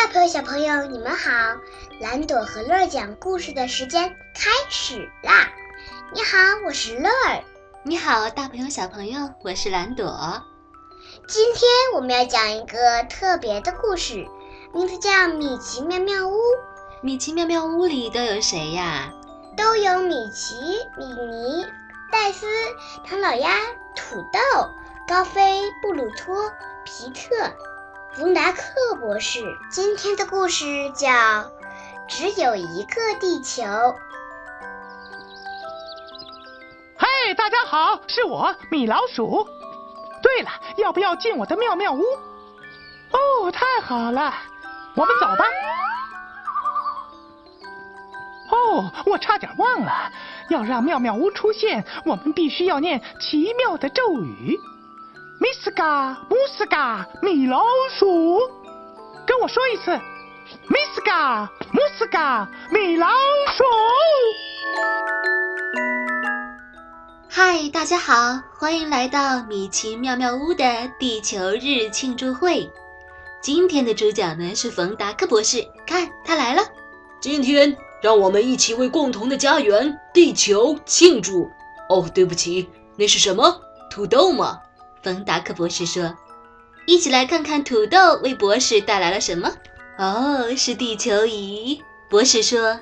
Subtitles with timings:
[0.00, 1.30] 大朋友、小朋友，你们好！
[2.00, 5.52] 蓝朵和乐儿讲故事的时间开始啦！
[6.14, 7.44] 你好，我是乐儿。
[7.82, 10.42] 你好，大朋友、小朋友，我是蓝朵。
[11.28, 14.26] 今天我们要讲一个特别的故事，
[14.72, 16.32] 名字叫《米奇妙妙屋》。
[17.02, 19.12] 米奇妙妙屋里都有谁呀？
[19.54, 20.54] 都有米奇、
[20.96, 21.66] 米妮、
[22.10, 22.46] 戴斯、
[23.06, 23.50] 唐老鸭、
[23.94, 24.70] 土豆、
[25.06, 26.50] 高飞、布鲁托、
[26.86, 27.52] 皮特。
[28.16, 28.62] 冯达克
[28.98, 29.38] 博士
[29.70, 31.08] 今天的故事叫
[32.08, 33.62] 《只有一个地球》。
[36.96, 39.46] 嘿，大家好，是我米老鼠。
[40.22, 42.02] 对了，要不要进我的妙妙屋？
[43.12, 44.34] 哦，太好了，
[44.96, 45.44] 我们走吧。
[48.50, 50.10] 哦，我差点忘了，
[50.48, 54.58] 要让妙妙屋出现，我们必须要念奇妙的咒语。
[55.40, 57.62] 米斯嘎姆斯嘎米老
[57.98, 58.38] 鼠，
[59.26, 59.90] 跟我说一次，
[60.68, 63.64] 米斯嘎姆斯嘎米老鼠。
[67.26, 70.62] 嗨，大家好，欢迎来到米奇妙妙屋的
[70.98, 72.70] 地球日庆祝会。
[73.40, 76.62] 今天的主角呢是冯达克博士，看他来了。
[77.18, 81.50] 今天让我们一起为共同的家园地球庆祝。
[81.88, 83.58] 哦，对不起，那是什么？
[83.90, 84.60] 土豆吗？
[85.02, 86.14] 冯达克博士说
[86.86, 89.50] ：“一起来看看土豆为博士带来了什么。”
[89.98, 91.82] 哦，是地球仪。
[92.08, 92.80] 博士说：“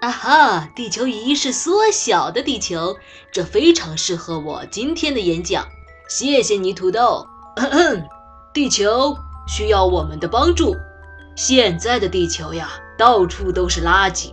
[0.00, 2.96] 啊哈，地球仪是缩小的地球，
[3.32, 5.66] 这非常适合我今天的演讲。
[6.08, 7.26] 谢谢你，土豆。
[8.52, 10.76] 地球需要我们的帮助。
[11.36, 14.32] 现在的地球呀，到处都是垃圾，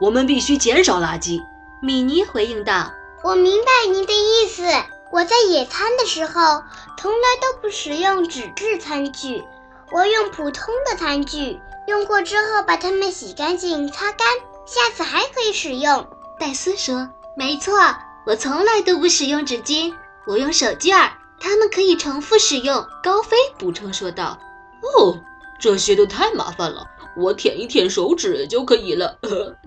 [0.00, 1.40] 我们必须减少垃圾。”
[1.82, 2.92] 米妮回应道
[3.24, 4.64] ：“我明白您的意思。”
[5.12, 6.62] 我在野餐的时候，
[6.96, 9.42] 从来都不使用纸质餐具，
[9.90, 14.26] 我用普通的餐具，用过之后把它们洗干净、擦干，
[14.66, 16.06] 下次还可以使用。
[16.38, 17.74] 戴斯说：“没错，
[18.24, 19.92] 我从来都不使用纸巾，
[20.26, 24.38] 我用手绢儿，它们可以重复使用。”高飞补充说道
[24.80, 25.18] ：“哦，
[25.60, 26.86] 这些都太麻烦了，
[27.16, 29.18] 我舔一舔手指就可以了，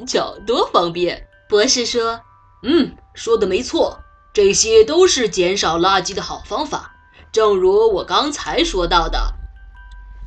[0.08, 2.22] 瞧多方便。”博士说
[2.64, 4.00] ：“嗯，说的没错。”
[4.34, 6.96] 这些都是减少垃圾的好方法，
[7.32, 9.32] 正如我刚才说到的。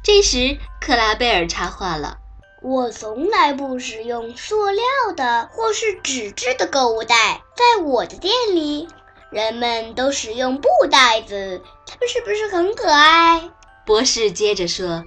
[0.00, 2.18] 这时，克拉贝尔插话了
[2.62, 4.84] ：“我从来不使用塑料
[5.16, 8.86] 的或是纸质的购物袋，在我的店里，
[9.32, 13.50] 人们都使用布袋子，它们是不是很可爱？”
[13.84, 15.04] 博士接着说：“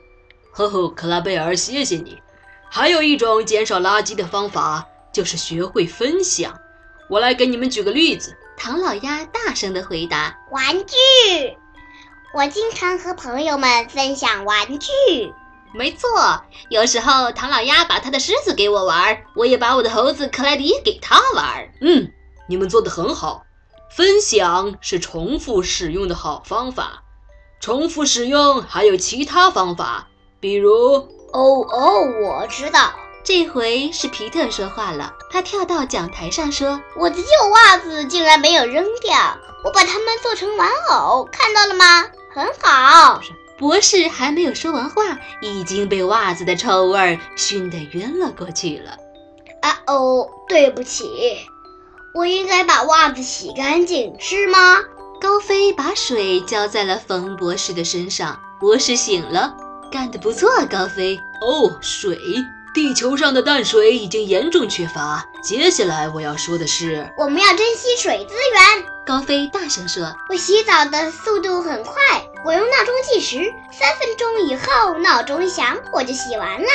[0.52, 2.22] 呵呵，克拉贝尔，谢谢你。
[2.70, 6.54] 还有一种减少垃圾的方法，就是学会分享。
[7.10, 11.58] 我来给你们举个例子。”唐老鸭大声的回答：“玩具，
[12.34, 14.92] 我经常和朋友们分享玩具。
[15.74, 21.70] 没错，有时候唐老鸭把他的狮子给我玩，我也把我的猴子克莱迪给他玩。
[21.80, 22.12] 嗯，
[22.50, 23.46] 你们做的很好。
[23.90, 27.04] 分享是重复使用的好方法。
[27.62, 30.10] 重复使用还有其他方法，
[30.42, 30.96] 比如……
[31.32, 32.92] 哦哦，我知道。”
[33.24, 42.08] 这回是皮特说话了，他跳到讲台上说：“我的旧袜子竟然没有扔掉，我把它们做成玩偶，看到了吗？
[42.34, 43.22] 很好。”
[43.60, 48.98] 博士还没有说完话，已经被袜子的臭味熏得晕了过去了。
[49.62, 51.40] 啊哦，对不起，
[52.16, 54.80] 我应该把袜子洗干净，是吗？
[55.20, 59.54] 高飞把水浇在了冯博士的身上，博士醒了，
[59.92, 61.20] 干得不错，高飞。
[61.42, 62.18] 哦，水。
[62.80, 65.22] 地球上的淡水已经严重缺乏。
[65.44, 68.86] 接下来我要说的是，我们要珍惜水资源。
[69.06, 71.94] 高飞大声说：“我洗澡的速度很快，
[72.46, 76.70] 我用闹钟计时，三分钟以后闹钟一响，我就洗完啦。”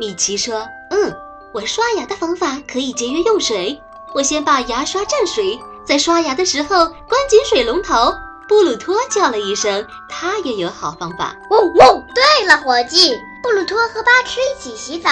[0.00, 1.14] 米奇说：“嗯，
[1.52, 3.78] 我刷牙的方法可以节约用水。
[4.14, 8.14] 我先把牙刷蘸水，在刷牙的时候关紧水龙头。”
[8.52, 11.34] 布鲁托叫了一声，他也有好方法。
[11.48, 13.16] 哦哦，对了，伙计。
[13.42, 15.08] 布鲁托和巴吃一起洗澡，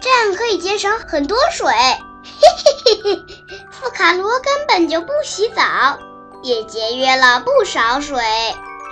[0.00, 1.68] 这样可以节省很多水。
[1.70, 3.36] 嘿嘿嘿嘿，
[3.70, 6.00] 富卡罗根本就不洗澡，
[6.42, 8.18] 也节约了不少水。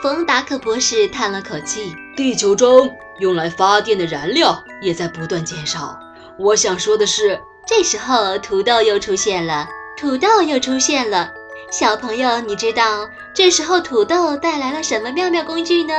[0.00, 5.98] 冯达克博士叹了口气：“地球中用来发电的燃料也在不断减少。”
[6.38, 9.68] 我想说的是，这时候土豆又出现了，
[9.98, 11.32] 土豆又出现了。
[11.70, 13.06] 小朋友，你知道
[13.38, 15.94] 这时候土豆带来了什么妙妙工具呢？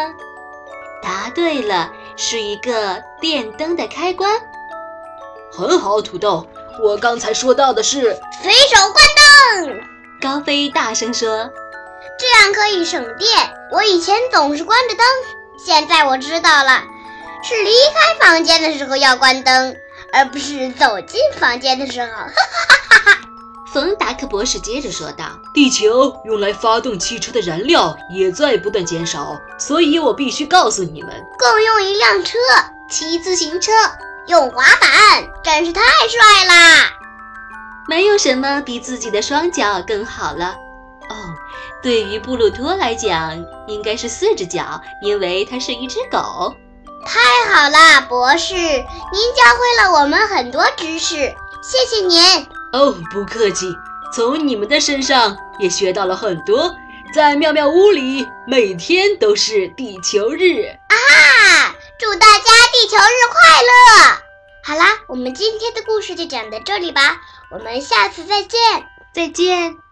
[1.02, 4.30] 答对了，是一个电灯的开关。
[5.50, 6.46] 很好，土豆，
[6.84, 9.06] 我刚才说到的是随手关
[9.64, 9.80] 灯。
[10.22, 11.50] 高飞大声说
[12.20, 13.50] ：“这样可以省电。
[13.72, 15.06] 我以前总是关着灯，
[15.66, 16.84] 现在我知道了，
[17.42, 19.78] 是离开房间的时候要关灯，
[20.12, 22.08] 而不是走进房间的时候。
[22.08, 22.26] 哈哈
[22.68, 22.89] 哈哈！
[23.72, 32.40] 冯达克博士接着说道：“地球用来发动汽车的燃料也在不断减少，所以我必须告诉你们，共用一辆车，
[32.90, 33.72] 骑自行车，
[34.28, 36.90] 用滑板，真是太帅啦！
[37.88, 40.56] 没有什么比自己的双脚更好了。
[41.10, 41.16] 哦，
[41.84, 43.38] 对于布鲁托来讲，
[43.68, 46.56] 应该是四只脚，因为它是一只狗。
[47.06, 48.64] 太好了，博士，您
[49.36, 51.16] 教会了我们很多知识，
[51.62, 53.68] 谢谢您。”哦，不客气。
[54.14, 56.76] 从你们的身上也学到了很多。
[57.14, 61.76] 在妙妙屋里，每天都是地球日啊！
[62.00, 64.22] 祝大家地球日快乐！
[64.64, 67.20] 好啦，我们今天的故事就讲到这里吧，
[67.52, 68.60] 我们下次再见，
[69.12, 69.89] 再见。